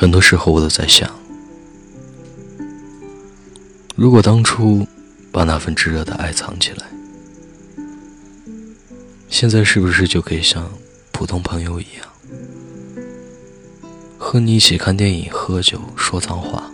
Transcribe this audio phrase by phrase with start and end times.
[0.00, 1.12] 很多时候我都在想，
[3.96, 4.86] 如果当初
[5.32, 6.86] 把那份炙热的爱藏起来，
[9.28, 10.70] 现在是不是就可以像
[11.10, 12.06] 普通朋友一样，
[14.16, 16.70] 和你一起看电影、喝酒、说脏话，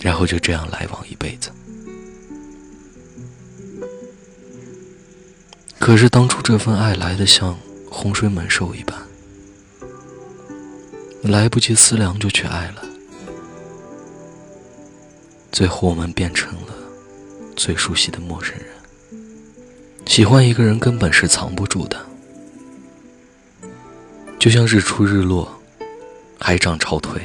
[0.00, 1.50] 然后就这样来往一辈子？
[5.78, 7.58] 可是当初这份爱来的像
[7.90, 8.98] 洪水猛兽一般。
[11.24, 12.84] 来不及思量就去爱了，
[15.50, 16.74] 最后我们变成了
[17.56, 18.66] 最熟悉的陌生人。
[20.06, 21.98] 喜欢一个人根本是藏不住的，
[24.38, 25.50] 就像日出日落，
[26.38, 27.22] 海涨潮退，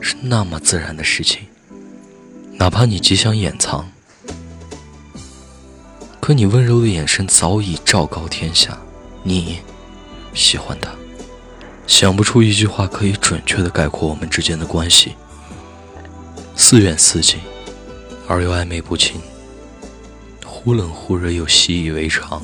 [0.00, 1.42] 是那么自然的事情。
[2.54, 3.86] 哪怕你极想掩藏，
[6.20, 8.78] 可你温柔的眼神早已昭告天下，
[9.22, 9.60] 你
[10.32, 10.90] 喜欢他。
[11.90, 15.16] 想不出一句话可以准确的概括我们之间的关系，
[16.54, 17.40] 似远似近，
[18.28, 19.20] 而又暧昧不清，
[20.46, 22.40] 忽冷忽热又习以为常，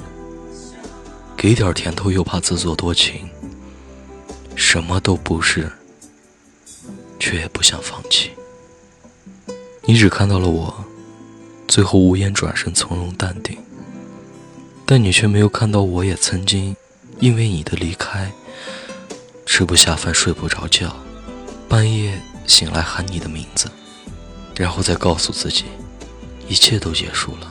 [1.36, 3.30] 给点甜头又怕自作多情，
[4.56, 5.70] 什么都不是，
[7.20, 8.32] 却也不想放弃。
[9.82, 10.84] 你只看到了我，
[11.68, 13.56] 最后无言转身，从容淡定，
[14.84, 16.74] 但你却没有看到我也曾经
[17.20, 18.32] 因为你的离开。
[19.56, 20.94] 吃不下饭，睡不着觉，
[21.66, 23.70] 半夜醒来喊你的名字，
[24.54, 25.64] 然后再告诉自己，
[26.46, 27.50] 一切都结束了。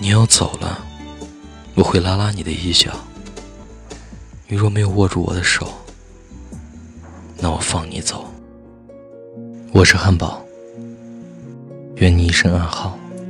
[0.00, 0.84] 你要走了，
[1.76, 2.90] 我会拉拉你的衣角。
[4.48, 5.72] 你若没有握住我的手，
[7.38, 8.28] 那我放你走。
[9.72, 10.44] 我是汉堡，
[11.98, 12.98] 愿你一生安好。